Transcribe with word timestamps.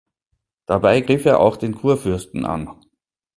Dabei 0.65 1.01
griff 1.01 1.25
er 1.25 1.39
auch 1.39 1.57
den 1.57 1.75
Kurfürsten 1.75 2.43
an. 2.47 2.75